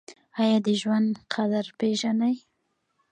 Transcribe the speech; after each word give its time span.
ایا 0.41 0.57
د 0.65 0.67
ژوند 0.81 1.13
قدر 1.33 1.65
پیژنئ؟ 1.79 2.35